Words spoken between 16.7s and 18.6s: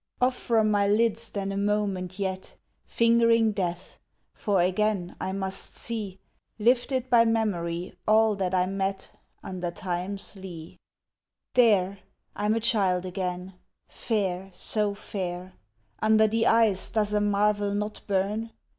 does a marvel not burn?